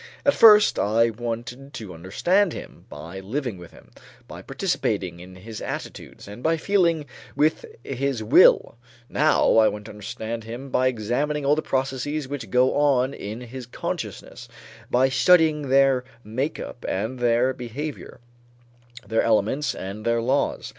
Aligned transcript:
At 0.25 0.33
first, 0.33 0.79
I 0.79 1.11
wanted 1.11 1.75
to 1.75 1.93
understand 1.93 2.53
him 2.53 2.87
by 2.89 3.19
living 3.19 3.59
with 3.59 3.69
him, 3.69 3.91
by 4.27 4.41
participating 4.41 5.19
in 5.19 5.35
his 5.35 5.61
attitudes, 5.61 6.27
and 6.27 6.41
by 6.41 6.57
feeling 6.57 7.05
with 7.35 7.67
his 7.83 8.23
will; 8.23 8.79
now 9.09 9.57
I 9.57 9.67
want 9.67 9.85
to 9.85 9.91
understand 9.91 10.43
him 10.43 10.71
by 10.71 10.87
examining 10.87 11.45
all 11.45 11.55
the 11.55 11.61
processes 11.61 12.27
which 12.27 12.49
go 12.49 12.73
on 12.73 13.13
in 13.13 13.41
his 13.41 13.67
consciousness, 13.67 14.47
by 14.89 15.07
studying 15.07 15.69
their 15.69 16.03
make 16.23 16.59
up 16.59 16.83
and 16.89 17.19
their 17.19 17.53
behavior, 17.53 18.21
their 19.05 19.21
elements 19.21 19.75
and 19.75 20.03
their 20.03 20.19
laws. 20.19 20.69